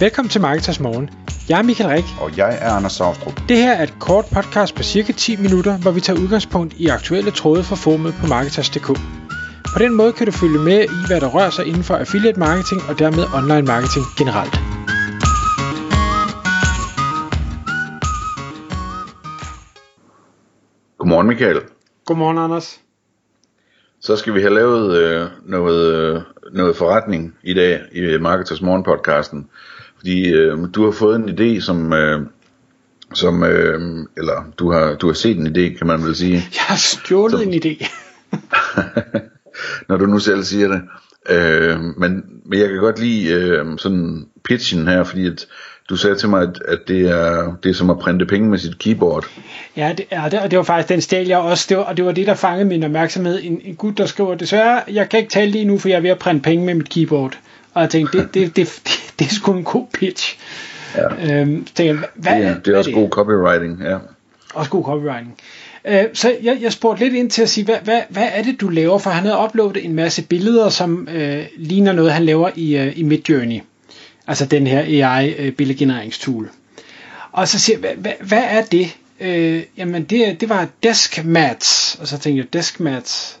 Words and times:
Velkommen 0.00 0.30
til 0.30 0.40
Marketers 0.40 0.80
Morgen. 0.80 1.10
Jeg 1.48 1.58
er 1.58 1.62
Michael 1.62 1.90
Rik. 1.90 2.04
Og 2.20 2.36
jeg 2.36 2.58
er 2.60 2.70
Anders 2.70 2.92
Saustrup. 2.92 3.40
Det 3.48 3.56
her 3.56 3.72
er 3.72 3.82
et 3.82 3.94
kort 4.00 4.24
podcast 4.34 4.74
på 4.74 4.82
cirka 4.82 5.12
10 5.12 5.36
minutter, 5.36 5.78
hvor 5.78 5.90
vi 5.90 6.00
tager 6.00 6.20
udgangspunkt 6.20 6.74
i 6.74 6.86
aktuelle 6.86 7.30
tråde 7.30 7.62
fra 7.64 7.76
formet 7.76 8.14
på 8.20 8.26
Marketers.dk. 8.26 8.86
På 9.74 9.78
den 9.78 9.94
måde 9.94 10.12
kan 10.12 10.26
du 10.26 10.32
følge 10.32 10.58
med 10.58 10.80
i, 10.84 10.98
hvad 11.06 11.20
der 11.20 11.28
rører 11.28 11.50
sig 11.50 11.66
inden 11.66 11.82
for 11.82 11.94
affiliate 11.96 12.38
marketing 12.38 12.80
og 12.88 12.98
dermed 12.98 13.24
online 13.38 13.66
marketing 13.72 14.04
generelt. 14.18 14.54
Godmorgen 20.98 21.26
Michael. 21.26 21.60
Godmorgen 22.04 22.38
Anders. 22.38 22.80
Så 24.00 24.16
skal 24.16 24.34
vi 24.34 24.40
have 24.40 24.54
lavet 24.54 24.96
øh, 24.96 25.28
noget, 25.44 25.94
øh, 25.94 26.20
noget 26.52 26.76
forretning 26.76 27.34
i 27.42 27.54
dag 27.54 27.80
i 27.92 28.18
Marketers 28.18 28.62
Morgen 28.62 28.82
podcasten. 28.82 29.50
Fordi 29.98 30.28
øh, 30.28 30.58
du 30.74 30.84
har 30.84 30.90
fået 30.90 31.16
en 31.16 31.28
idé, 31.28 31.60
som, 31.60 31.92
øh, 31.92 32.26
som 33.14 33.44
øh, 33.44 34.06
eller 34.16 34.44
du 34.58 34.72
har, 34.72 34.94
du 34.94 35.06
har 35.06 35.14
set 35.14 35.36
en 35.38 35.46
idé, 35.46 35.78
kan 35.78 35.86
man 35.86 36.04
vel 36.04 36.16
sige. 36.16 36.34
Jeg 36.34 36.62
har 36.66 36.76
stjålet 36.76 37.40
som, 37.40 37.52
en 37.52 37.62
idé. 37.64 37.86
når 39.88 39.96
du 39.96 40.06
nu 40.06 40.18
selv 40.18 40.44
siger 40.44 40.68
det. 40.68 40.80
Øh, 41.30 41.80
men, 41.80 42.24
men 42.44 42.58
jeg 42.58 42.68
kan 42.68 42.78
godt 42.78 42.98
lide 42.98 43.32
øh, 43.32 43.78
sådan 43.78 44.26
pitchen 44.44 44.88
her, 44.88 45.04
fordi 45.04 45.26
at 45.26 45.46
du 45.88 45.96
sagde 45.96 46.16
til 46.16 46.28
mig, 46.28 46.42
at, 46.42 46.62
at 46.68 46.78
det, 46.88 47.00
er, 47.00 47.56
det 47.62 47.70
er 47.70 47.74
som 47.74 47.90
at 47.90 47.98
printe 47.98 48.26
penge 48.26 48.50
med 48.50 48.58
sit 48.58 48.78
keyboard. 48.78 49.26
Ja, 49.76 49.94
det 49.96 50.06
er 50.10 50.28
det, 50.28 50.40
og 50.40 50.50
det 50.50 50.56
var 50.56 50.62
faktisk 50.62 50.88
den 50.88 51.00
stil, 51.00 51.26
jeg 51.26 51.38
også, 51.38 51.66
det 51.68 51.76
var, 51.76 51.82
og 51.82 51.96
det 51.96 52.04
var 52.04 52.12
det, 52.12 52.26
der 52.26 52.34
fangede 52.34 52.64
min 52.64 52.84
opmærksomhed. 52.84 53.40
En, 53.42 53.60
en 53.64 53.74
gut, 53.74 53.98
der 53.98 54.06
skriver, 54.06 54.34
desværre, 54.34 54.82
jeg 54.92 55.08
kan 55.08 55.18
ikke 55.18 55.30
tale 55.30 55.50
lige 55.50 55.64
nu, 55.64 55.78
for 55.78 55.88
jeg 55.88 55.96
er 55.96 56.00
ved 56.00 56.10
at 56.10 56.18
printe 56.18 56.42
penge 56.42 56.66
med 56.66 56.74
mit 56.74 56.90
keyboard. 56.90 57.38
Og 57.76 57.82
jeg 57.82 57.90
tænkte, 57.90 58.18
det, 58.18 58.34
det, 58.34 58.56
det, 58.56 58.80
det, 58.84 59.00
det 59.18 59.24
er 59.24 59.30
sgu 59.34 59.52
en 59.52 59.64
god 59.64 59.86
pitch. 59.92 60.38
Ja. 60.96 61.40
Øhm, 61.40 61.66
tænkte, 61.74 62.08
hvad, 62.14 62.32
det, 62.32 62.44
er, 62.44 62.54
det 62.54 62.56
er 62.56 62.60
hvad 62.64 62.74
også 62.74 62.90
det? 62.90 62.94
god 62.94 63.08
copywriting, 63.08 63.82
ja. 63.82 63.98
Også 64.54 64.70
god 64.70 64.84
copywriting. 64.84 65.34
Øh, 65.84 66.04
så 66.12 66.36
jeg, 66.42 66.58
jeg 66.60 66.72
spurgte 66.72 67.04
lidt 67.04 67.14
ind 67.14 67.30
til 67.30 67.42
at 67.42 67.48
sige, 67.48 67.64
hvad, 67.64 67.76
hvad, 67.84 68.00
hvad 68.08 68.28
er 68.32 68.42
det, 68.42 68.60
du 68.60 68.68
laver? 68.68 68.98
For 68.98 69.10
han 69.10 69.24
havde 69.24 69.38
uploadet 69.44 69.84
en 69.84 69.94
masse 69.94 70.22
billeder, 70.22 70.68
som 70.68 71.08
øh, 71.08 71.44
ligner 71.56 71.92
noget, 71.92 72.12
han 72.12 72.24
laver 72.24 72.50
i, 72.54 72.76
øh, 72.76 72.98
i 72.98 73.02
Midjourney. 73.02 73.60
Altså 74.26 74.46
den 74.46 74.66
her 74.66 74.80
AI-billedgenereringstool. 74.80 76.44
Øh, 76.44 76.50
og 77.32 77.48
så 77.48 77.58
siger 77.58 77.78
jeg, 77.78 77.80
hvad, 77.80 77.96
hvad, 77.96 78.28
hvad 78.28 78.44
er 78.48 78.62
det? 78.62 78.96
Øh, 79.20 79.62
jamen 79.76 80.04
det, 80.04 80.40
det 80.40 80.48
var 80.48 80.68
desk 80.82 81.24
mats. 81.24 81.98
Og 82.00 82.08
så 82.08 82.18
tænkte 82.18 82.38
jeg, 82.38 82.52
desk 82.52 82.80
mats, 82.80 83.38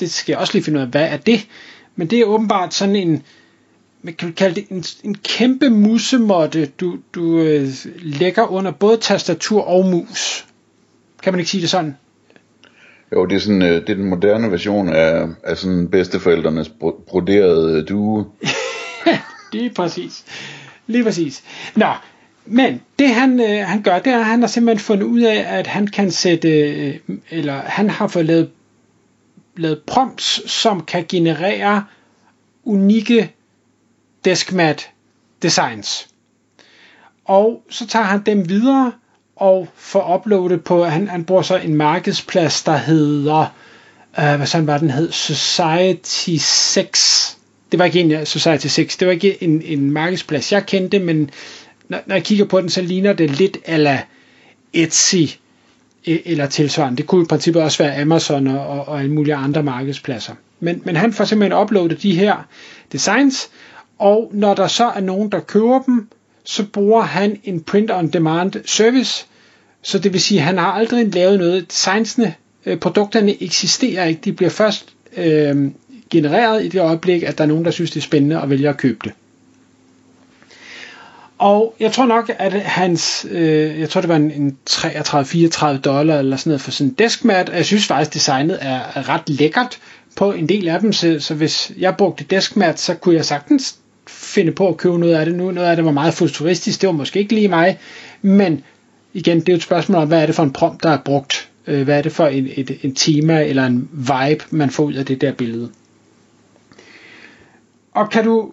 det 0.00 0.10
skal 0.10 0.32
jeg 0.32 0.40
også 0.40 0.52
lige 0.52 0.64
finde 0.64 0.78
ud 0.78 0.84
af, 0.84 0.90
hvad 0.90 1.08
er 1.08 1.16
det? 1.16 1.46
Men 1.96 2.06
det 2.06 2.20
er 2.20 2.24
åbenbart 2.24 2.74
sådan 2.74 2.96
en, 2.96 3.22
man 4.06 4.14
kan 4.14 4.32
kalde 4.32 4.54
det 4.54 4.68
en, 4.70 4.84
en 5.04 5.14
kæmpe 5.14 5.70
musemåtte, 5.70 6.66
du, 6.66 6.98
du 7.14 7.38
øh, 7.38 7.68
lægger 7.96 8.52
under 8.52 8.70
både 8.70 8.96
tastatur 8.96 9.62
og 9.62 9.84
mus. 9.84 10.46
Kan 11.22 11.32
man 11.32 11.40
ikke 11.40 11.50
sige 11.50 11.60
det 11.60 11.70
sådan? 11.70 11.96
Jo, 13.12 13.26
det 13.26 13.36
er, 13.36 13.40
sådan, 13.40 13.62
øh, 13.62 13.68
det 13.68 13.90
er 13.90 13.94
den 13.94 14.04
moderne 14.04 14.50
version 14.50 14.88
af, 14.88 15.28
af 15.44 15.56
sådan 15.56 15.88
bedsteforældrenes 15.88 16.70
broderede 17.06 17.82
due. 17.84 18.26
Lige 19.52 19.70
præcis. 19.70 20.24
Lige 20.86 21.04
præcis. 21.04 21.42
Nå, 21.76 21.92
men 22.44 22.80
det 22.98 23.08
han, 23.08 23.40
øh, 23.40 23.66
han 23.66 23.82
gør, 23.82 23.98
det 23.98 24.12
er, 24.12 24.18
at 24.18 24.24
han 24.24 24.40
har 24.40 24.48
simpelthen 24.48 24.84
fundet 24.84 25.06
ud 25.06 25.20
af, 25.20 25.58
at 25.58 25.66
han 25.66 25.86
kan 25.86 26.10
sætte, 26.10 26.48
øh, 26.48 26.94
eller 27.30 27.54
han 27.54 27.90
har 27.90 28.08
fået 28.08 28.24
lavet, 28.24 28.50
lavet 29.56 29.80
prompts, 29.86 30.50
som 30.50 30.84
kan 30.84 31.04
generere 31.08 31.84
unikke 32.64 33.35
deskmat 34.26 34.90
designs. 35.42 36.08
Og 37.24 37.62
så 37.70 37.86
tager 37.86 38.04
han 38.04 38.22
dem 38.26 38.48
videre 38.48 38.92
og 39.36 39.68
får 39.74 40.14
uploadet 40.14 40.64
på, 40.64 40.84
han, 40.84 41.08
han 41.08 41.24
bruger 41.24 41.42
så 41.42 41.56
en 41.56 41.74
markedsplads, 41.74 42.62
der 42.62 42.76
hedder, 42.76 43.40
øh, 44.18 44.36
hvad 44.36 44.46
sådan 44.46 44.66
var 44.66 44.78
den 44.78 44.90
hed, 44.90 45.12
Society 45.12 46.36
6. 46.40 47.38
Det 47.72 47.78
var 47.78 47.84
ikke 47.84 48.00
en 48.00 48.26
Society 48.26 48.66
6, 48.66 48.96
det 48.96 49.06
var 49.06 49.12
ikke 49.12 49.42
en, 49.42 49.62
en 49.62 49.90
markedsplads, 49.90 50.52
jeg 50.52 50.66
kendte, 50.66 50.98
men 50.98 51.30
når, 51.88 51.98
når 52.06 52.14
jeg 52.14 52.24
kigger 52.24 52.44
på 52.44 52.60
den, 52.60 52.68
så 52.68 52.82
ligner 52.82 53.12
det 53.12 53.30
lidt 53.30 53.58
ala 53.64 54.02
Etsy 54.72 55.16
e, 56.06 56.28
eller 56.28 56.46
tilsvarende. 56.46 56.96
Det 56.96 57.06
kunne 57.06 57.22
i 57.22 57.26
princippet 57.26 57.62
også 57.62 57.82
være 57.82 58.00
Amazon 58.00 58.46
og, 58.46 58.66
og, 58.66 58.88
og 58.88 58.98
alle 58.98 59.12
mulige 59.12 59.34
andre 59.34 59.62
markedspladser. 59.62 60.34
Men, 60.60 60.82
men 60.84 60.96
han 60.96 61.12
får 61.12 61.24
simpelthen 61.24 61.60
uploadet 61.60 62.02
de 62.02 62.14
her 62.14 62.36
designs, 62.92 63.50
og 63.98 64.30
når 64.34 64.54
der 64.54 64.66
så 64.66 64.84
er 64.84 65.00
nogen, 65.00 65.32
der 65.32 65.40
køber 65.40 65.82
dem, 65.82 66.08
så 66.44 66.64
bruger 66.72 67.02
han 67.02 67.40
en 67.44 67.60
print-on-demand 67.60 68.52
service, 68.66 69.26
så 69.82 69.98
det 69.98 70.12
vil 70.12 70.20
sige, 70.20 70.38
at 70.40 70.44
han 70.46 70.58
har 70.58 70.72
aldrig 70.72 71.14
lavet 71.14 71.38
noget. 71.38 71.70
Designsene, 71.70 72.34
øh, 72.66 72.78
produkterne 72.78 73.42
eksisterer 73.42 74.04
ikke, 74.04 74.20
de 74.24 74.32
bliver 74.32 74.50
først 74.50 74.94
øh, 75.16 75.70
genereret 76.10 76.64
i 76.64 76.68
det 76.68 76.80
øjeblik, 76.80 77.22
at 77.22 77.38
der 77.38 77.44
er 77.44 77.48
nogen, 77.48 77.64
der 77.64 77.70
synes, 77.70 77.90
det 77.90 78.00
er 78.00 78.02
spændende 78.04 78.40
og 78.40 78.50
vælger 78.50 78.70
at 78.70 78.76
købe 78.76 78.98
det. 79.04 79.12
Og 81.38 81.74
jeg 81.80 81.92
tror 81.92 82.06
nok, 82.06 82.30
at 82.38 82.52
hans, 82.52 83.26
øh, 83.30 83.80
jeg 83.80 83.90
tror 83.90 84.00
det 84.00 84.08
var 84.08 84.16
en, 84.16 84.30
en 84.30 84.58
33-34 84.70 85.80
dollar 85.80 86.18
eller 86.18 86.36
sådan 86.36 86.50
noget 86.50 86.60
for 86.60 86.70
sådan 86.70 86.90
en 86.90 86.94
deskmat, 86.98 87.48
og 87.48 87.56
jeg 87.56 87.64
synes 87.64 87.86
faktisk, 87.86 88.14
designet 88.14 88.58
er, 88.60 88.80
er 88.94 89.08
ret 89.08 89.28
lækkert 89.28 89.78
på 90.16 90.32
en 90.32 90.48
del 90.48 90.68
af 90.68 90.80
dem, 90.80 90.92
så, 90.92 91.16
så 91.20 91.34
hvis 91.34 91.72
jeg 91.78 91.96
brugte 91.96 92.24
deskmat, 92.24 92.80
så 92.80 92.94
kunne 92.94 93.14
jeg 93.14 93.24
sagtens 93.24 93.76
finde 94.08 94.52
på 94.52 94.68
at 94.68 94.76
købe 94.76 94.98
noget 94.98 95.14
af 95.14 95.26
det 95.26 95.34
nu. 95.34 95.50
Noget 95.50 95.68
af 95.68 95.76
det 95.76 95.84
var 95.84 95.90
meget 95.90 96.14
futuristisk, 96.14 96.80
det 96.80 96.86
var 96.86 96.92
måske 96.92 97.18
ikke 97.18 97.34
lige 97.34 97.48
mig, 97.48 97.78
men 98.22 98.64
igen, 99.14 99.40
det 99.40 99.48
er 99.48 99.52
jo 99.52 99.56
et 99.56 99.62
spørgsmål 99.62 100.02
om, 100.02 100.08
hvad 100.08 100.22
er 100.22 100.26
det 100.26 100.34
for 100.34 100.42
en 100.42 100.52
prompt, 100.52 100.82
der 100.82 100.90
er 100.90 100.98
brugt? 101.04 101.48
Øh, 101.66 101.82
hvad 101.82 101.98
er 101.98 102.02
det 102.02 102.12
for 102.12 102.26
en, 102.26 102.48
et, 102.56 102.78
en 102.82 102.94
tema 102.94 103.44
eller 103.44 103.66
en 103.66 103.88
vibe, 103.92 104.44
man 104.50 104.70
får 104.70 104.84
ud 104.84 104.94
af 104.94 105.06
det 105.06 105.20
der 105.20 105.32
billede? 105.32 105.70
Og 107.94 108.10
kan 108.10 108.24
du 108.24 108.52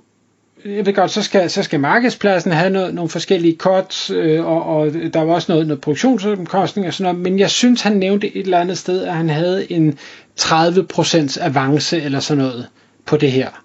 jeg 0.66 0.86
ved 0.86 0.94
godt, 0.94 1.12
så 1.12 1.24
skal, 1.24 1.50
så 1.50 1.64
skal 1.64 1.80
markedspladsen 1.80 2.52
have 2.52 2.70
noget, 2.70 2.94
nogle 2.94 3.10
forskellige 3.10 3.56
cuts, 3.58 4.10
øh, 4.10 4.46
og, 4.46 4.64
og 4.64 4.94
der 5.14 5.22
var 5.22 5.34
også 5.34 5.52
noget, 5.52 5.68
noget 5.68 5.82
produktionsomkostning 5.82 6.88
og 6.88 6.94
sådan 6.94 7.14
noget, 7.14 7.24
men 7.32 7.40
jeg 7.40 7.50
synes, 7.50 7.82
han 7.82 7.98
nævnte 7.98 8.38
et 8.38 8.44
eller 8.44 8.60
andet 8.60 8.78
sted, 8.78 9.04
at 9.04 9.14
han 9.14 9.30
havde 9.30 9.72
en 9.72 9.98
30% 10.42 11.42
avance 11.42 12.02
eller 12.02 12.20
sådan 12.20 12.44
noget 12.44 12.68
på 13.06 13.18
det 13.18 13.32
her. 13.32 13.63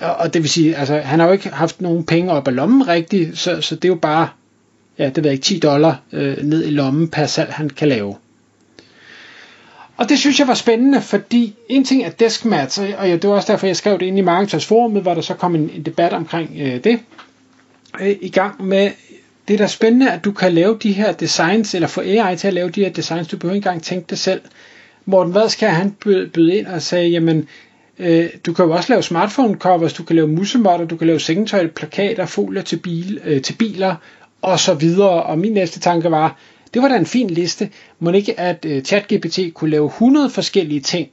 Og, 0.00 0.14
og 0.14 0.34
det 0.34 0.42
vil 0.42 0.50
sige, 0.50 0.76
altså, 0.76 0.98
han 0.98 1.20
har 1.20 1.26
jo 1.26 1.32
ikke 1.32 1.48
haft 1.48 1.80
nogen 1.80 2.04
penge 2.04 2.32
op 2.32 2.48
af 2.48 2.54
lommen 2.54 2.88
rigtigt, 2.88 3.38
så, 3.38 3.60
så 3.60 3.74
det 3.74 3.84
er 3.84 3.88
jo 3.88 3.98
bare, 4.02 4.28
ja, 4.98 5.04
det 5.04 5.16
ved 5.16 5.24
jeg 5.24 5.32
ikke, 5.32 5.44
10 5.44 5.58
dollar 5.58 6.00
øh, 6.12 6.42
ned 6.42 6.64
i 6.64 6.70
lommen 6.70 7.08
per 7.08 7.26
salg, 7.26 7.52
han 7.52 7.70
kan 7.70 7.88
lave. 7.88 8.16
Og 9.96 10.08
det 10.08 10.18
synes 10.18 10.38
jeg 10.38 10.48
var 10.48 10.54
spændende, 10.54 11.00
fordi 11.00 11.54
en 11.68 11.84
ting 11.84 12.04
er 12.04 12.10
deskmats, 12.10 12.78
og 12.78 13.06
det 13.06 13.28
var 13.28 13.34
også 13.34 13.52
derfor, 13.52 13.66
jeg 13.66 13.76
skrev 13.76 13.98
det 13.98 14.06
ind 14.06 14.18
i 14.18 14.20
Marketers 14.20 14.66
Forum, 14.66 14.92
hvor 14.92 15.14
der 15.14 15.20
så 15.20 15.34
kom 15.34 15.54
en, 15.54 15.70
en 15.74 15.82
debat 15.82 16.12
omkring 16.12 16.50
øh, 16.60 16.84
det, 16.84 17.00
øh, 18.00 18.16
i 18.20 18.28
gang 18.28 18.64
med, 18.64 18.90
det 19.48 19.58
der 19.58 19.64
er 19.64 19.68
spændende, 19.68 20.10
at 20.12 20.24
du 20.24 20.32
kan 20.32 20.52
lave 20.52 20.78
de 20.82 20.92
her 20.92 21.12
designs, 21.12 21.74
eller 21.74 21.88
få 21.88 22.00
AI 22.00 22.36
til 22.36 22.48
at 22.48 22.54
lave 22.54 22.70
de 22.70 22.80
her 22.84 22.90
designs, 22.90 23.28
du 23.28 23.36
behøver 23.36 23.54
ikke 23.54 23.66
engang 23.68 23.82
tænke 23.82 24.06
det 24.10 24.18
selv. 24.18 24.40
Morten 25.04 25.34
Vadskær, 25.34 25.68
han 25.68 25.96
han 26.04 26.30
byde 26.34 26.56
ind 26.56 26.66
og 26.66 26.82
sige, 26.82 27.08
jamen, 27.08 27.48
øh, 27.98 28.28
du 28.46 28.52
kan 28.52 28.64
jo 28.64 28.70
også 28.70 28.92
lave 28.92 29.02
smartphone 29.02 29.54
covers, 29.54 29.92
du 29.92 30.02
kan 30.02 30.16
lave 30.16 30.28
musemotter, 30.28 30.86
du 30.86 30.96
kan 30.96 31.06
lave 31.06 31.20
sengetøj, 31.20 31.66
plakater, 31.66 32.26
folier 32.26 32.62
til, 32.62 32.76
bil, 32.76 33.20
øh, 33.24 33.42
til 33.42 33.52
biler, 33.52 33.96
og 34.42 34.60
så 34.60 34.74
videre. 34.74 35.22
Og 35.22 35.38
min 35.38 35.52
næste 35.52 35.80
tanke 35.80 36.10
var, 36.10 36.36
det 36.74 36.82
var 36.82 36.88
da 36.88 36.96
en 36.96 37.06
fin 37.06 37.30
liste. 37.30 37.70
Må 37.98 38.10
ikke, 38.10 38.40
at 38.40 38.64
uh, 38.64 38.82
ChatGPT 38.82 39.38
kunne 39.54 39.70
lave 39.70 39.86
100 39.86 40.30
forskellige 40.30 40.80
ting 40.80 41.08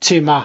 til 0.00 0.22
mig, 0.22 0.42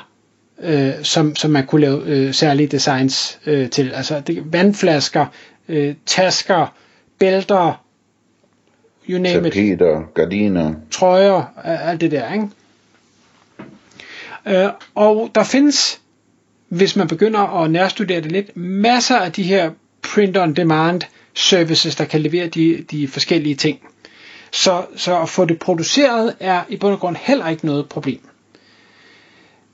uh, 0.63 1.03
som, 1.03 1.35
som 1.35 1.51
man 1.51 1.65
kunne 1.65 1.81
lave 1.81 2.27
uh, 2.27 2.33
særlige 2.33 2.67
designs 2.67 3.39
uh, 3.47 3.69
til. 3.69 3.91
Altså 3.91 4.19
det, 4.19 4.53
vandflasker, 4.53 5.25
uh, 5.69 5.89
tasker, 6.05 6.73
bælter, 7.19 7.83
you 9.09 9.19
name 9.19 9.43
Tapeter, 9.43 9.99
it. 9.99 10.13
gardiner. 10.13 10.73
Trøjer, 10.91 11.43
alt 11.63 12.01
det 12.01 12.11
der, 12.11 12.33
ikke? 12.33 12.47
Øh, 14.47 14.69
og 14.95 15.31
der 15.35 15.43
findes, 15.43 16.01
hvis 16.69 16.95
man 16.95 17.07
begynder 17.07 17.39
at 17.63 17.71
nærstudere 17.71 18.21
det 18.21 18.31
lidt, 18.31 18.57
masser 18.57 19.15
af 19.17 19.31
de 19.31 19.43
her 19.43 19.71
print-on-demand 20.01 21.01
services, 21.33 21.95
der 21.95 22.05
kan 22.05 22.21
levere 22.21 22.47
de, 22.47 22.85
de 22.91 23.07
forskellige 23.07 23.55
ting. 23.55 23.79
Så, 24.51 24.85
så 24.95 25.21
at 25.21 25.29
få 25.29 25.45
det 25.45 25.59
produceret 25.59 26.35
er 26.39 26.61
i 26.69 26.77
bund 26.77 26.93
og 26.93 26.99
grund 26.99 27.15
heller 27.19 27.47
ikke 27.49 27.65
noget 27.65 27.89
problem. 27.89 28.19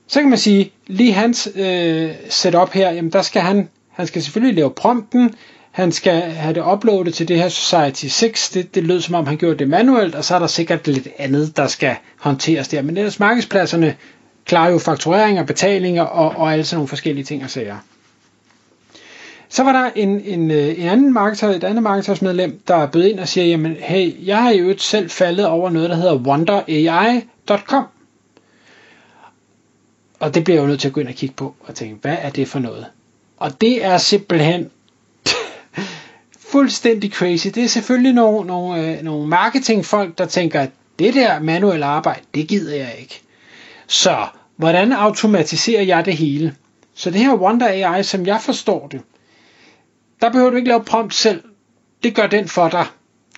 Så 0.06 0.20
kan 0.20 0.28
man 0.28 0.38
sige, 0.38 0.72
lige 0.86 1.12
hans 1.12 1.48
øh, 1.56 2.10
setup 2.28 2.72
her, 2.72 2.90
jamen 2.92 3.12
der 3.12 3.22
skal 3.22 3.42
han, 3.42 3.68
han 3.92 4.06
skal 4.06 4.22
selvfølgelig 4.22 4.56
lave 4.56 4.70
prompten, 4.70 5.34
han 5.70 5.92
skal 5.92 6.22
have 6.22 6.54
det 6.54 6.64
uploadet 6.72 7.14
til 7.14 7.28
det 7.28 7.36
her 7.36 7.48
Society 7.48 8.06
6, 8.06 8.50
det, 8.50 8.74
det 8.74 8.82
lød 8.82 9.00
som 9.00 9.14
om 9.14 9.26
han 9.26 9.36
gjorde 9.36 9.58
det 9.58 9.68
manuelt, 9.68 10.14
og 10.14 10.24
så 10.24 10.34
er 10.34 10.38
der 10.38 10.46
sikkert 10.46 10.86
lidt 10.86 11.08
andet, 11.18 11.56
der 11.56 11.66
skal 11.66 11.96
håndteres 12.20 12.68
der. 12.68 12.82
Men 12.82 12.96
ellers 12.96 13.20
markedspladserne 13.20 13.96
klarer 14.48 14.70
jo 14.70 14.78
faktureringer, 14.78 15.42
betalinger 15.42 16.02
og, 16.02 16.36
og 16.36 16.52
alle 16.52 16.64
sådan 16.64 16.76
nogle 16.76 16.88
forskellige 16.88 17.24
ting 17.24 17.44
og 17.44 17.50
sager. 17.50 17.76
Så 19.48 19.62
var 19.62 19.72
der 19.72 19.90
en, 19.96 20.20
en, 20.20 20.50
øh, 20.50 20.78
en 20.78 20.88
anden 20.88 21.12
marketer, 21.12 21.48
et 21.48 21.64
andet 21.64 21.82
marketersmedlem, 21.82 22.60
der 22.68 22.86
bød 22.86 23.04
ind 23.04 23.20
og 23.20 23.28
siger, 23.28 23.46
jamen 23.46 23.76
hey, 23.80 24.26
jeg 24.26 24.42
har 24.42 24.50
jo 24.50 24.74
selv 24.78 25.10
faldet 25.10 25.46
over 25.46 25.70
noget, 25.70 25.90
der 25.90 25.96
hedder 25.96 26.14
wonderai.com. 26.16 27.84
Og 30.20 30.34
det 30.34 30.44
bliver 30.44 30.56
jeg 30.56 30.62
jo 30.62 30.68
nødt 30.68 30.80
til 30.80 30.88
at 30.88 30.94
gå 30.94 31.00
ind 31.00 31.08
og 31.08 31.14
kigge 31.14 31.34
på 31.34 31.54
og 31.60 31.74
tænke, 31.74 31.98
hvad 32.02 32.16
er 32.20 32.30
det 32.30 32.48
for 32.48 32.58
noget? 32.58 32.86
Og 33.36 33.60
det 33.60 33.84
er 33.84 33.98
simpelthen 33.98 34.70
fuldstændig 36.52 37.10
crazy. 37.12 37.48
Det 37.48 37.64
er 37.64 37.68
selvfølgelig 37.68 38.12
nogle, 38.12 38.46
nogle, 38.46 38.98
øh, 38.98 39.02
nogle 39.02 39.26
marketingfolk, 39.28 40.18
der 40.18 40.26
tænker, 40.26 40.60
at 40.60 40.70
det 40.98 41.14
der 41.14 41.40
manuelle 41.40 41.86
arbejde, 41.86 42.20
det 42.34 42.48
gider 42.48 42.76
jeg 42.76 42.94
ikke. 43.00 43.20
Så 43.86 44.26
hvordan 44.58 44.92
automatiserer 44.92 45.82
jeg 45.82 46.04
det 46.04 46.16
hele? 46.16 46.54
Så 46.94 47.10
det 47.10 47.20
her 47.20 47.34
Wonder 47.34 47.68
AI, 47.68 48.02
som 48.02 48.26
jeg 48.26 48.40
forstår 48.40 48.88
det, 48.88 49.00
der 50.20 50.30
behøver 50.30 50.50
du 50.50 50.56
ikke 50.56 50.68
lave 50.68 50.84
prompt 50.84 51.14
selv. 51.14 51.42
Det 52.02 52.14
gør 52.14 52.26
den 52.26 52.48
for 52.48 52.68
dig. 52.68 52.86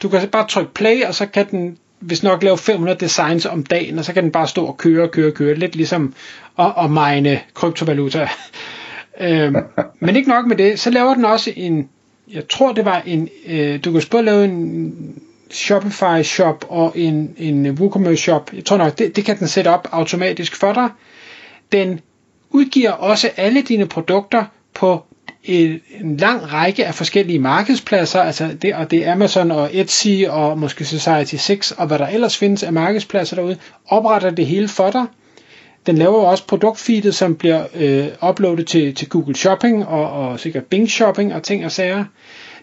Du 0.02 0.08
kan 0.08 0.28
bare 0.28 0.48
trykke 0.48 0.74
play, 0.74 1.04
og 1.04 1.14
så 1.14 1.26
kan 1.26 1.50
den 1.50 1.78
hvis 2.00 2.22
nok 2.22 2.42
lave 2.42 2.58
500 2.58 2.98
designs 2.98 3.46
om 3.46 3.64
dagen, 3.64 3.98
og 3.98 4.04
så 4.04 4.12
kan 4.12 4.22
den 4.22 4.32
bare 4.32 4.48
stå 4.48 4.64
og 4.64 4.76
køre, 4.76 5.08
køre, 5.08 5.32
køre. 5.32 5.54
Lidt 5.54 5.76
ligesom 5.76 6.14
at, 6.58 6.72
at 6.78 6.90
mine 6.90 7.40
kryptovaluta. 7.54 8.28
øhm, 9.20 9.56
men 10.00 10.16
ikke 10.16 10.28
nok 10.28 10.46
med 10.46 10.56
det, 10.56 10.80
så 10.80 10.90
laver 10.90 11.14
den 11.14 11.24
også 11.24 11.52
en, 11.56 11.88
jeg 12.32 12.48
tror 12.48 12.72
det 12.72 12.84
var 12.84 13.02
en, 13.06 13.28
øh, 13.46 13.84
du 13.84 13.92
kan 13.92 14.02
både 14.10 14.22
lave 14.22 14.44
en 14.44 15.22
Shopify 15.50 16.22
shop 16.22 16.64
og 16.68 16.92
en, 16.94 17.34
en 17.38 17.70
WooCommerce 17.70 18.22
shop. 18.22 18.50
Jeg 18.54 18.64
tror 18.64 18.76
nok, 18.76 18.98
det, 18.98 19.16
det 19.16 19.24
kan 19.24 19.38
den 19.38 19.48
sætte 19.48 19.68
op 19.68 19.88
automatisk 19.92 20.56
for 20.56 20.72
dig. 20.72 20.88
Den 21.72 22.00
udgiver 22.50 22.90
også 22.90 23.30
alle 23.36 23.62
dine 23.62 23.86
produkter 23.86 24.44
på 24.74 25.02
en, 25.44 25.80
en 26.00 26.16
lang 26.16 26.52
række 26.52 26.86
af 26.86 26.94
forskellige 26.94 27.38
markedspladser, 27.38 28.20
altså 28.20 28.48
det, 28.62 28.74
og 28.74 28.90
det 28.90 29.06
er 29.06 29.12
Amazon 29.12 29.50
og 29.50 29.70
Etsy 29.72 30.08
og 30.28 30.58
måske 30.58 30.84
Society 30.84 31.34
6 31.34 31.72
og 31.72 31.86
hvad 31.86 31.98
der 31.98 32.06
ellers 32.06 32.36
findes 32.36 32.62
af 32.62 32.72
markedspladser 32.72 33.36
derude, 33.36 33.56
opretter 33.88 34.30
det 34.30 34.46
hele 34.46 34.68
for 34.68 34.90
dig. 34.90 35.06
Den 35.86 35.98
laver 35.98 36.22
også 36.24 36.46
produktfeedet, 36.46 37.14
som 37.14 37.34
bliver 37.36 37.64
øh, 37.74 38.06
uploadet 38.28 38.66
til, 38.66 38.94
til 38.94 39.08
Google 39.08 39.36
Shopping 39.36 39.86
og, 39.86 40.10
og 40.10 40.40
sikkert 40.40 40.64
Bing 40.64 40.90
Shopping 40.90 41.34
og 41.34 41.42
ting 41.42 41.64
og 41.64 41.72
sager. 41.72 42.04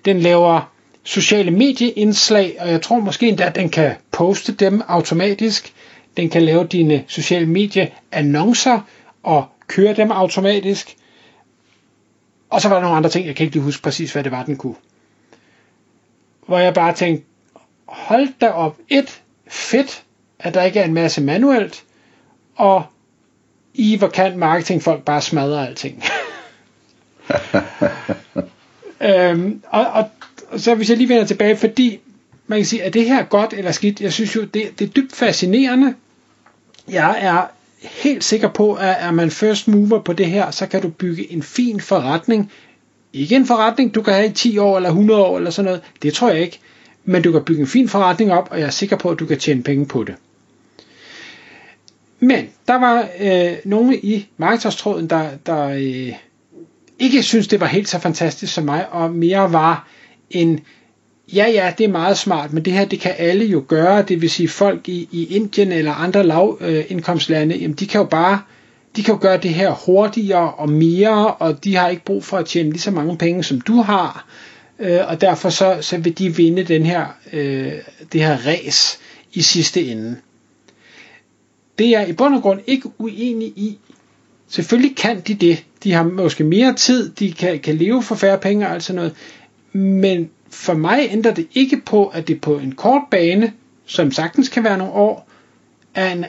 Den 0.06 0.20
laver 0.20 0.72
sociale 1.08 1.52
medieindslag, 1.52 2.56
og 2.60 2.70
jeg 2.72 2.82
tror 2.82 3.00
måske 3.00 3.28
endda, 3.28 3.44
at 3.44 3.56
den 3.56 3.70
kan 3.70 3.96
poste 4.12 4.52
dem 4.52 4.82
automatisk. 4.88 5.74
Den 6.18 6.30
kan 6.30 6.42
lave 6.44 6.68
dine 6.68 7.04
sociale 7.08 7.46
medieannoncer 7.46 8.80
og 9.24 9.46
køre 9.68 9.94
dem 9.94 10.12
automatisk. 10.12 10.96
Og 12.50 12.62
så 12.62 12.70
var 12.70 12.76
der 12.76 12.82
nogle 12.82 12.98
andre 12.98 13.10
ting, 13.10 13.28
jeg 13.28 13.36
kan 13.36 13.44
ikke 13.44 13.56
lige 13.56 13.64
huske 13.64 13.84
præcis, 13.84 14.14
hvad 14.14 14.24
det 14.24 14.32
var, 14.32 14.44
den 14.44 14.58
kunne. 14.58 14.76
Hvor 16.48 16.58
jeg 16.60 16.74
bare 16.74 16.94
tænkte, 16.94 17.26
hold 17.86 18.28
da 18.42 18.50
op, 18.50 18.78
et, 18.90 19.22
fedt, 19.48 20.04
at 20.40 20.54
der 20.54 20.64
ikke 20.64 20.80
er 20.80 20.86
en 20.86 20.94
masse 20.94 21.22
manuelt, 21.22 21.84
og 22.56 22.86
i 23.74 23.98
hvor 23.98 24.08
kan 24.08 24.40
marketingfolk 24.40 25.04
bare 25.04 25.22
smadre 25.22 25.68
alting. 25.68 26.04
øhm, 29.02 29.64
og, 29.70 29.86
og, 29.86 30.10
og 30.50 30.60
så 30.60 30.76
hvis 30.76 30.90
jeg 30.90 30.98
lige 30.98 31.10
vender 31.10 31.26
tilbage, 31.26 31.58
fordi 31.58 32.00
man 32.48 32.60
kan 32.60 32.66
sige, 32.66 32.82
er 32.82 32.90
det 32.90 33.06
her 33.06 33.24
godt 33.24 33.54
eller 33.54 33.72
skidt? 33.72 34.02
Jeg 34.02 34.14
synes 34.14 34.36
jo, 34.36 34.42
det, 34.42 34.80
det 34.80 34.88
er 34.88 34.90
dybt 34.90 35.16
fascinerende. 35.16 35.94
Jeg 36.90 37.18
er 37.20 37.46
helt 37.82 38.24
sikker 38.24 38.48
på, 38.48 38.74
at 38.74 38.96
er 39.00 39.12
man 39.12 39.32
first 39.32 39.68
mover 39.68 40.02
på 40.02 40.14
det 40.14 40.26
her, 40.26 40.52
så 40.52 40.66
kan 40.66 40.82
du 40.82 40.90
bygge 40.90 41.32
en 41.32 41.44
fin 41.44 41.80
forretning. 41.80 42.52
Ikke 43.14 43.36
en 43.36 43.46
forretning, 43.46 43.96
du 43.96 44.02
kan 44.02 44.14
have 44.14 44.28
i 44.28 44.34
10 44.34 44.58
år 44.58 44.78
eller 44.78 44.90
100 44.90 45.22
år 45.22 45.38
eller 45.38 45.50
sådan 45.50 45.66
noget. 45.66 45.82
Det 46.02 46.14
tror 46.14 46.30
jeg 46.30 46.42
ikke. 46.42 46.60
Men 47.06 47.22
du 47.22 47.32
kan 47.32 47.44
bygge 47.44 47.62
en 47.62 47.68
fin 47.68 47.90
forretning 47.90 48.32
op, 48.32 48.48
og 48.52 48.60
jeg 48.60 48.66
er 48.66 48.70
sikker 48.72 48.96
på, 48.96 49.10
at 49.10 49.20
du 49.20 49.26
kan 49.26 49.40
tjene 49.40 49.64
penge 49.64 49.86
på 49.86 50.04
det. 50.04 50.16
Men 52.20 52.50
der 52.68 52.76
var 52.76 53.08
øh, 53.20 53.54
nogle 53.66 53.98
i 53.98 54.28
markedstråden, 54.38 55.08
der, 55.08 55.30
der 55.46 55.68
øh, 55.68 56.14
ikke 57.00 57.24
synes 57.24 57.48
det 57.48 57.60
var 57.60 57.68
helt 57.68 57.90
så 57.90 58.00
fantastisk 58.00 58.54
som 58.54 58.64
mig, 58.64 58.90
og 58.90 59.12
mere 59.12 59.54
var 59.54 59.88
en 60.32 60.60
ja, 61.34 61.48
ja, 61.48 61.74
det 61.78 61.84
er 61.84 61.88
meget 61.92 62.18
smart, 62.18 62.54
men 62.54 62.66
det 62.66 62.74
her, 62.74 62.86
det 62.86 63.00
kan 63.00 63.14
alle 63.18 63.46
jo 63.46 63.64
gøre, 63.68 64.02
det 64.02 64.22
vil 64.22 64.30
sige 64.30 64.48
folk 64.50 64.90
i, 64.90 65.10
i 65.12 65.36
Indien 65.36 65.72
eller 65.72 65.92
andre 65.92 66.24
lavindkomstlande, 66.24 67.56
øh, 67.56 67.62
jamen 67.62 67.76
de 67.76 67.88
kan 67.88 68.02
jo 68.02 68.06
bare, 68.06 68.42
de 68.96 69.04
kan 69.04 69.14
jo 69.14 69.20
gøre 69.22 69.38
det 69.38 69.54
her 69.54 69.72
hurtigere 69.72 70.54
og 70.54 70.70
mere, 70.70 71.34
og 71.34 71.64
de 71.64 71.76
har 71.76 71.90
ikke 71.90 72.06
brug 72.06 72.24
for 72.24 72.38
at 72.38 72.46
tjene 72.46 72.70
lige 72.70 72.82
så 72.82 72.92
mange 72.92 73.18
penge, 73.18 73.44
som 73.44 73.62
du 73.62 73.82
har, 73.82 74.28
øh, 74.80 75.00
og 75.08 75.22
derfor 75.22 75.50
så, 75.50 75.78
så 75.82 75.98
vil 75.98 76.18
de 76.18 76.36
vinde 76.36 76.64
den 76.64 76.86
her, 76.86 77.06
øh, 77.34 77.74
det 78.14 78.22
her 78.22 78.38
race 78.48 78.98
i 79.34 79.42
sidste 79.42 79.86
ende. 79.86 80.16
Det 81.80 81.96
er 81.96 82.06
i 82.06 82.14
bund 82.14 82.36
og 82.36 82.42
grund 82.42 82.60
ikke 82.68 82.90
uenig 82.98 83.48
i. 83.48 83.78
Selvfølgelig 84.50 84.96
kan 84.96 85.20
de 85.20 85.34
det. 85.34 85.64
De 85.84 85.94
har 85.94 86.04
måske 86.04 86.44
mere 86.44 86.74
tid, 86.74 87.12
de 87.12 87.32
kan, 87.32 87.60
kan 87.60 87.76
leve 87.76 88.04
for 88.04 88.16
færre 88.16 88.38
penge 88.38 88.68
og 88.68 88.74
alt 88.74 88.84
sådan 88.84 88.96
noget. 88.96 89.16
Men 89.78 90.30
for 90.50 90.74
mig 90.74 91.08
ændrer 91.12 91.34
det 91.34 91.48
ikke 91.54 91.82
på, 91.86 92.08
at 92.08 92.28
det 92.28 92.42
på 92.42 92.58
en 92.58 92.72
kort 92.72 93.02
bane, 93.12 93.54
som 93.86 94.12
sagtens 94.12 94.50
kan 94.50 94.64
være 94.64 94.78
nogle 94.78 94.94
år, 94.94 95.28
er 95.96 96.12
en 96.12 96.26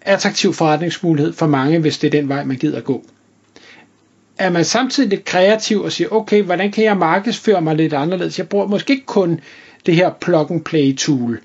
attraktiv 0.00 0.52
forretningsmulighed 0.54 1.32
for 1.32 1.46
mange, 1.46 1.78
hvis 1.78 1.98
det 1.98 2.06
er 2.06 2.20
den 2.20 2.28
vej, 2.28 2.44
man 2.44 2.56
gider 2.56 2.78
at 2.78 2.84
gå. 2.84 3.04
Er 4.38 4.50
man 4.50 4.64
samtidig 4.64 5.10
lidt 5.10 5.24
kreativ 5.24 5.82
og 5.82 5.92
siger, 5.92 6.08
okay, 6.12 6.42
hvordan 6.42 6.72
kan 6.72 6.84
jeg 6.84 6.96
markedsføre 6.96 7.60
mig 7.62 7.76
lidt 7.76 7.92
anderledes? 7.92 8.38
Jeg 8.38 8.48
bruger 8.48 8.66
måske 8.66 8.92
ikke 8.92 9.06
kun 9.06 9.40
det 9.86 9.94
her 9.94 10.10
plug 10.20 10.50
and 10.50 10.64
play 10.64 10.96
tool. 10.96 11.40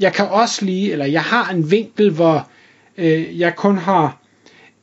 Jeg 0.00 0.12
kan 0.12 0.28
også 0.28 0.64
lige, 0.64 0.92
eller 0.92 1.04
jeg 1.04 1.22
har 1.22 1.50
en 1.52 1.70
vinkel, 1.70 2.10
hvor 2.10 2.48
øh, 2.98 3.40
jeg 3.40 3.56
kun 3.56 3.78
har 3.78 4.20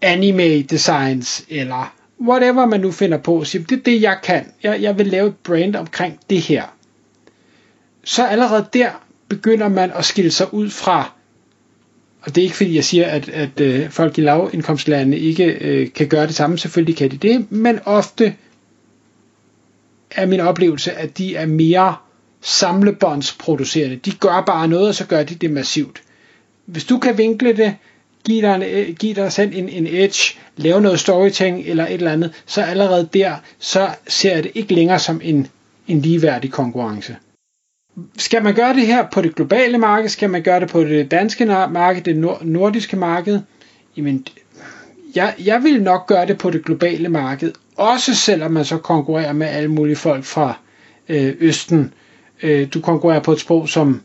anime 0.02 0.62
designs, 0.62 1.46
eller 1.50 1.94
whatever 2.22 2.66
man 2.66 2.80
nu 2.80 2.92
finder 2.92 3.18
på. 3.18 3.44
Så 3.44 3.58
det 3.70 3.78
er 3.80 3.84
det, 3.84 4.02
jeg 4.02 4.18
kan. 4.24 4.46
Jeg, 4.64 4.82
jeg 4.82 4.98
vil 4.98 5.08
lave 5.08 5.28
et 5.28 5.36
brand 5.36 5.76
omkring 5.76 6.20
det 6.30 6.42
her 6.42 6.64
så 8.08 8.26
allerede 8.26 8.66
der 8.74 8.90
begynder 9.28 9.70
man 9.70 9.92
at 9.92 10.06
skille 10.06 10.32
sig 10.32 10.54
ud 10.54 10.70
fra, 10.70 11.14
og 12.22 12.36
det 12.36 12.42
er 12.42 12.44
ikke 12.44 12.56
fordi 12.56 12.76
jeg 12.76 12.84
siger, 12.84 13.06
at, 13.06 13.30
at 13.30 13.60
øh, 13.62 13.90
folk 13.90 14.18
i 14.18 14.22
lavindkomstlande 14.22 15.18
ikke 15.18 15.46
øh, 15.46 15.94
kan 15.94 16.08
gøre 16.08 16.28
det 16.28 16.36
samme, 16.36 16.58
selvfølgelig 16.58 16.96
kan 16.98 17.12
de 17.12 17.18
det, 17.18 17.52
men 17.52 17.80
ofte 17.86 18.36
er 20.12 20.26
min 20.26 20.40
oplevelse, 20.40 20.92
at 20.92 21.18
de 21.18 21.36
er 21.36 21.46
mere 21.46 21.96
samlebåndsproducerende. 22.42 23.96
De 23.96 24.12
gør 24.12 24.44
bare 24.46 24.68
noget, 24.68 24.88
og 24.88 24.96
så 24.96 25.06
gør 25.06 25.24
de 25.24 25.36
det 25.36 25.52
massivt. 25.52 26.02
Hvis 26.66 26.84
du 26.84 26.98
kan 26.98 27.18
vinkle 27.18 27.58
det, 27.58 27.76
give 28.28 28.42
dig, 28.42 28.56
en, 28.56 28.64
øh, 28.64 28.96
give 28.96 29.14
dig 29.14 29.32
selv 29.32 29.52
en, 29.56 29.70
en 29.70 29.88
edge, 29.88 30.40
lave 30.58 30.82
noget 30.82 31.00
storytelling 31.00 31.66
eller 31.66 31.86
et 31.86 31.94
eller 31.94 32.12
andet, 32.12 32.32
så 32.46 32.62
allerede 32.62 33.10
der, 33.14 33.36
så 33.60 33.90
ser 34.08 34.34
jeg 34.34 34.44
det 34.44 34.52
ikke 34.56 34.74
længere 34.74 35.00
som 35.00 35.22
en, 35.24 35.48
en 35.88 36.02
ligeværdig 36.02 36.52
konkurrence 36.52 37.16
skal 38.18 38.44
man 38.44 38.54
gøre 38.56 38.74
det 38.74 38.88
her 38.88 39.08
på 39.10 39.22
det 39.22 39.36
globale 39.36 39.78
marked? 39.78 40.10
Skal 40.10 40.30
man 40.30 40.44
gøre 40.44 40.60
det 40.60 40.70
på 40.70 40.84
det 40.84 41.12
danske 41.12 41.46
marked, 41.46 42.02
det 42.02 42.18
nordiske 42.42 42.98
marked? 42.98 43.40
Jamen, 43.98 44.28
jeg, 45.16 45.36
jeg 45.46 45.64
vil 45.64 45.84
nok 45.84 46.08
gøre 46.08 46.26
det 46.26 46.38
på 46.38 46.50
det 46.50 46.66
globale 46.66 47.10
marked, 47.10 47.54
også 47.76 48.16
selvom 48.16 48.52
man 48.52 48.66
så 48.66 48.78
konkurrerer 48.78 49.34
med 49.34 49.48
alle 49.48 49.72
mulige 49.72 49.96
folk 49.96 50.24
fra 50.24 50.58
øh, 51.10 51.36
Østen. 51.40 51.94
Øh, 52.44 52.68
du 52.74 52.82
konkurrerer 52.82 53.20
på 53.20 53.32
et 53.32 53.40
sprog, 53.40 53.70
som 53.70 54.02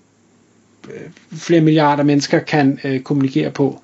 øh, 0.90 1.00
flere 1.32 1.60
milliarder 1.60 2.02
mennesker 2.02 2.38
kan 2.38 2.78
øh, 2.84 3.00
kommunikere 3.00 3.50
på. 3.50 3.82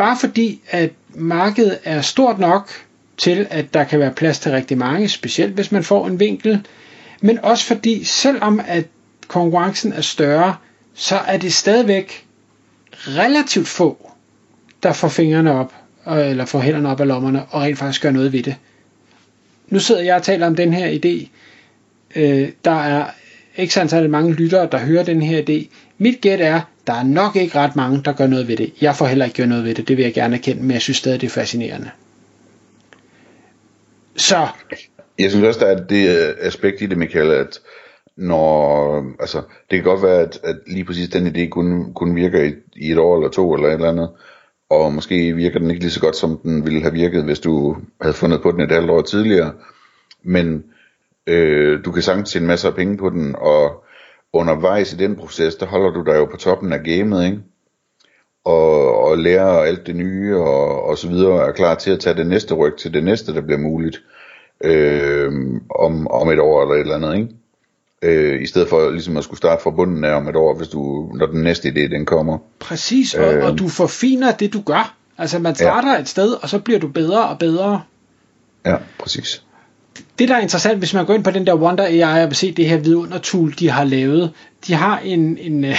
Bare 0.00 0.16
fordi, 0.20 0.60
at 0.70 0.90
markedet 1.14 1.78
er 1.84 2.00
stort 2.00 2.38
nok 2.38 2.70
til, 3.18 3.46
at 3.50 3.74
der 3.74 3.84
kan 3.84 4.00
være 4.00 4.12
plads 4.12 4.38
til 4.38 4.52
rigtig 4.52 4.78
mange, 4.78 5.08
specielt 5.08 5.54
hvis 5.54 5.72
man 5.72 5.84
får 5.84 6.06
en 6.06 6.20
vinkel, 6.20 6.66
men 7.20 7.38
også 7.38 7.64
fordi 7.64 8.04
selvom 8.04 8.60
at 8.66 8.84
konkurrencen 9.28 9.92
er 9.92 10.00
større, 10.00 10.56
så 10.94 11.16
er 11.16 11.36
det 11.36 11.52
stadigvæk 11.52 12.26
relativt 12.92 13.68
få, 13.68 14.10
der 14.82 14.92
får 14.92 15.08
fingrene 15.08 15.52
op, 15.52 15.72
eller 16.06 16.44
får 16.44 16.60
hænderne 16.60 16.88
op 16.88 17.00
af 17.00 17.06
lommerne, 17.08 17.44
og 17.44 17.62
rent 17.62 17.78
faktisk 17.78 18.02
gør 18.02 18.10
noget 18.10 18.32
ved 18.32 18.42
det. 18.42 18.56
Nu 19.68 19.78
sidder 19.78 20.02
jeg 20.02 20.16
og 20.16 20.22
taler 20.22 20.46
om 20.46 20.56
den 20.56 20.72
her 20.72 20.98
idé. 21.04 21.28
Øh, 22.20 22.48
der 22.64 22.82
er 22.82 23.04
ikke 23.56 23.80
antal 23.80 24.10
mange 24.10 24.32
lyttere, 24.32 24.68
der 24.72 24.78
hører 24.78 25.02
den 25.02 25.22
her 25.22 25.42
idé. 25.42 25.74
Mit 25.98 26.20
gæt 26.20 26.40
er, 26.40 26.60
der 26.86 26.92
er 26.92 27.02
nok 27.02 27.36
ikke 27.36 27.58
ret 27.58 27.76
mange, 27.76 28.02
der 28.04 28.12
gør 28.12 28.26
noget 28.26 28.48
ved 28.48 28.56
det. 28.56 28.72
Jeg 28.80 28.96
får 28.96 29.06
heller 29.06 29.24
ikke 29.24 29.36
gjort 29.36 29.48
noget 29.48 29.64
ved 29.64 29.74
det, 29.74 29.88
det 29.88 29.96
vil 29.96 30.02
jeg 30.02 30.14
gerne 30.14 30.36
erkende, 30.36 30.62
men 30.62 30.70
jeg 30.70 30.82
synes 30.82 30.96
stadig, 30.96 31.20
det 31.20 31.26
er 31.26 31.30
fascinerende. 31.30 31.90
Så 34.16 34.48
jeg 35.18 35.30
synes 35.30 35.46
også, 35.46 35.60
der 35.60 35.66
er 35.66 35.86
det 35.86 36.08
øh, 36.08 36.34
aspekt 36.40 36.82
i 36.82 36.86
det, 36.86 36.98
Michael, 36.98 37.30
at 37.30 37.60
når, 38.16 38.96
altså, 39.20 39.38
det 39.70 39.78
kan 39.78 39.84
godt 39.84 40.02
være, 40.02 40.20
at, 40.20 40.38
at 40.44 40.56
lige 40.66 40.84
præcis 40.84 41.08
den 41.08 41.26
idé 41.26 41.48
kun, 41.48 41.94
kun 41.94 42.16
virker 42.16 42.42
i, 42.42 42.52
i 42.76 42.92
et 42.92 42.98
år 42.98 43.16
eller 43.16 43.30
to 43.30 43.54
eller 43.54 43.68
et 43.68 43.74
eller 43.74 43.88
andet, 43.88 44.10
og 44.70 44.92
måske 44.92 45.32
virker 45.32 45.58
den 45.58 45.70
ikke 45.70 45.82
lige 45.82 45.90
så 45.90 46.00
godt, 46.00 46.16
som 46.16 46.38
den 46.42 46.64
ville 46.64 46.82
have 46.82 46.92
virket, 46.92 47.24
hvis 47.24 47.40
du 47.40 47.76
havde 48.00 48.14
fundet 48.14 48.42
på 48.42 48.50
den 48.52 48.60
et 48.60 48.70
halvt 48.70 48.90
år 48.90 49.02
tidligere. 49.02 49.52
men 50.22 50.64
øh, 51.26 51.84
du 51.84 51.92
kan 51.92 52.02
sagtens 52.02 52.32
tjene 52.32 52.46
masser 52.46 52.68
af 52.68 52.74
penge 52.74 52.96
på 52.96 53.10
den, 53.10 53.36
og 53.38 53.84
undervejs 54.32 54.92
i 54.92 54.96
den 54.96 55.16
proces, 55.16 55.54
der 55.54 55.66
holder 55.66 55.90
du 55.90 56.02
dig 56.02 56.16
jo 56.16 56.24
på 56.24 56.36
toppen 56.36 56.72
af 56.72 56.82
gamet, 56.84 57.24
ikke? 57.24 57.38
Og, 58.44 58.98
og 59.04 59.18
lærer 59.18 59.46
alt 59.46 59.86
det 59.86 59.96
nye, 59.96 60.36
og, 60.36 60.82
og 60.82 60.98
så 60.98 61.08
videre, 61.08 61.32
og 61.32 61.48
er 61.48 61.52
klar 61.52 61.74
til 61.74 61.90
at 61.90 62.00
tage 62.00 62.16
det 62.16 62.26
næste 62.26 62.54
ryg 62.54 62.76
til 62.78 62.94
det 62.94 63.04
næste, 63.04 63.34
der 63.34 63.40
bliver 63.40 63.58
muligt, 63.58 64.02
øh, 64.64 65.32
om, 65.70 66.08
om 66.08 66.30
et 66.30 66.40
år 66.40 66.62
eller 66.62 66.74
et 66.74 66.80
eller 66.80 66.96
andet, 66.96 67.16
ikke? 67.16 67.34
øh, 68.02 68.42
i 68.42 68.46
stedet 68.46 68.68
for 68.68 68.90
ligesom 68.90 69.16
at 69.16 69.24
skulle 69.24 69.38
starte 69.38 69.62
fra 69.62 69.70
bunden 69.70 70.04
af 70.04 70.14
om 70.14 70.28
et 70.28 70.36
år, 70.36 70.54
hvis 70.54 70.68
du, 70.68 71.12
når 71.14 71.26
den 71.26 71.42
næste 71.42 71.68
idé 71.68 71.80
den 71.80 72.06
kommer. 72.06 72.38
Præcis, 72.58 73.14
og, 73.14 73.34
øh, 73.34 73.44
og 73.44 73.58
du 73.58 73.68
forfiner 73.68 74.32
det 74.32 74.52
du 74.52 74.62
gør. 74.62 74.94
Altså 75.18 75.38
man 75.38 75.54
starter 75.54 75.92
ja. 75.92 76.00
et 76.00 76.08
sted, 76.08 76.32
og 76.42 76.48
så 76.48 76.58
bliver 76.58 76.80
du 76.80 76.88
bedre 76.88 77.28
og 77.28 77.38
bedre. 77.38 77.82
Ja, 78.66 78.76
præcis. 78.98 79.44
Det 80.18 80.28
der 80.28 80.36
er 80.36 80.40
interessant, 80.40 80.78
hvis 80.78 80.94
man 80.94 81.06
går 81.06 81.14
ind 81.14 81.24
på 81.24 81.30
den 81.30 81.46
der 81.46 81.54
Wonder 81.54 81.84
AI 81.84 82.22
og 82.22 82.28
vil 82.28 82.36
se 82.36 82.52
det 82.52 82.68
her 82.68 82.76
vidundertool, 82.76 83.54
de 83.58 83.70
har 83.70 83.84
lavet, 83.84 84.30
de 84.66 84.74
har 84.74 84.98
en, 84.98 85.38
en, 85.38 85.64
øh, 85.64 85.70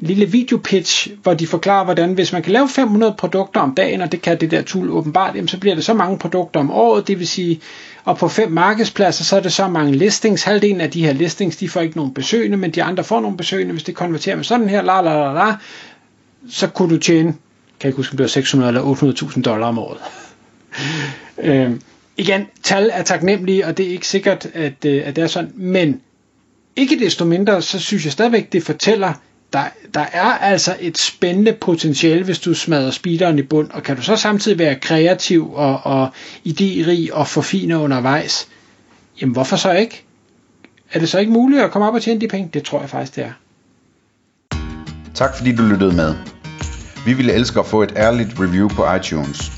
en, 0.00 0.06
lille 0.06 0.26
videopitch, 0.26 1.10
hvor 1.22 1.34
de 1.34 1.46
forklarer, 1.46 1.84
hvordan 1.84 2.12
hvis 2.12 2.32
man 2.32 2.42
kan 2.42 2.52
lave 2.52 2.68
500 2.68 3.14
produkter 3.18 3.60
om 3.60 3.74
dagen, 3.74 4.00
og 4.00 4.12
det 4.12 4.22
kan 4.22 4.40
det 4.40 4.50
der 4.50 4.62
tool 4.62 4.90
åbenbart, 4.90 5.34
jamen, 5.34 5.48
så 5.48 5.58
bliver 5.58 5.74
det 5.74 5.84
så 5.84 5.94
mange 5.94 6.18
produkter 6.18 6.60
om 6.60 6.70
året, 6.70 7.08
det 7.08 7.18
vil 7.18 7.28
sige, 7.28 7.60
og 8.04 8.18
på 8.18 8.28
fem 8.28 8.52
markedspladser, 8.52 9.24
så 9.24 9.36
er 9.36 9.40
det 9.40 9.52
så 9.52 9.68
mange 9.68 9.92
listings. 9.92 10.42
Halvdelen 10.42 10.80
af 10.80 10.90
de 10.90 11.04
her 11.04 11.12
listings, 11.12 11.56
de 11.56 11.68
får 11.68 11.80
ikke 11.80 11.96
nogen 11.96 12.14
besøgende, 12.14 12.56
men 12.56 12.70
de 12.70 12.82
andre 12.82 13.04
får 13.04 13.20
nogle 13.20 13.36
besøgende. 13.36 13.72
Hvis 13.72 13.84
det 13.84 13.94
konverterer 13.94 14.36
med 14.36 14.44
sådan 14.44 14.68
her, 14.68 14.82
la 14.82 15.00
la 15.00 15.16
la 15.16 15.32
la, 15.32 15.56
så 16.50 16.66
kunne 16.66 16.94
du 16.94 17.00
tjene, 17.00 17.32
kan 17.32 17.36
jeg 17.82 17.88
ikke 17.88 17.96
huske, 17.96 18.12
om 18.12 18.16
det 18.16 18.24
var 18.24 18.28
600 18.28 18.68
eller 18.68 18.82
800.000 18.82 19.42
dollar 19.42 19.66
om 19.66 19.78
året. 19.78 19.98
øhm, 21.38 21.80
igen, 22.18 22.46
tal 22.62 22.90
er 22.92 23.02
taknemmelige, 23.02 23.66
og 23.66 23.76
det 23.76 23.86
er 23.86 23.90
ikke 23.90 24.06
sikkert, 24.06 24.46
at, 24.54 24.84
øh, 24.84 25.02
at 25.04 25.16
det 25.16 25.24
er 25.24 25.28
sådan, 25.28 25.52
men 25.54 26.00
ikke 26.76 26.98
desto 26.98 27.24
mindre, 27.24 27.62
så 27.62 27.78
synes 27.78 28.04
jeg 28.04 28.12
stadigvæk, 28.12 28.52
det 28.52 28.62
fortæller, 28.62 29.12
der, 29.52 29.64
der 29.94 30.04
er 30.12 30.32
altså 30.38 30.76
et 30.80 30.98
spændende 30.98 31.52
potentiale, 31.52 32.24
hvis 32.24 32.38
du 32.38 32.54
smadrer 32.54 32.90
speederen 32.90 33.38
i 33.38 33.42
bund, 33.42 33.70
og 33.70 33.82
kan 33.82 33.96
du 33.96 34.02
så 34.02 34.16
samtidig 34.16 34.58
være 34.58 34.74
kreativ 34.74 35.52
og, 35.54 35.80
og 35.84 36.08
idérig 36.48 37.12
og 37.12 37.28
forfine 37.28 37.78
undervejs, 37.78 38.48
jamen 39.20 39.32
hvorfor 39.32 39.56
så 39.56 39.72
ikke? 39.72 40.04
Er 40.92 40.98
det 40.98 41.08
så 41.08 41.18
ikke 41.18 41.32
muligt 41.32 41.62
at 41.62 41.70
komme 41.70 41.88
op 41.88 41.94
og 41.94 42.02
tjene 42.02 42.20
de 42.20 42.28
penge? 42.28 42.50
Det 42.54 42.62
tror 42.62 42.80
jeg 42.80 42.90
faktisk, 42.90 43.16
det 43.16 43.24
er. 43.24 43.32
Tak 45.14 45.36
fordi 45.36 45.54
du 45.54 45.62
lyttede 45.62 45.96
med. 45.96 46.14
Vi 47.06 47.12
ville 47.12 47.32
elske 47.32 47.60
at 47.60 47.66
få 47.66 47.82
et 47.82 47.92
ærligt 47.96 48.30
review 48.40 48.68
på 48.68 48.94
iTunes. 48.94 49.57